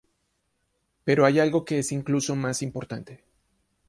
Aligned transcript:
Pero 1.03 1.25
hay 1.27 1.37
algo 1.39 1.63
que 1.63 1.77
es 1.77 1.91
incluso 1.91 2.35
más 2.35 2.63
importante. 2.63 3.23